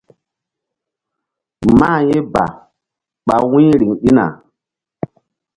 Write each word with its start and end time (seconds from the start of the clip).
Mah 1.77 1.99
ye 2.07 2.17
ba 2.33 2.43
ɓa 3.25 3.35
wu̧y 3.49 3.67
riŋ 3.79 3.91
ɗina. 4.01 4.25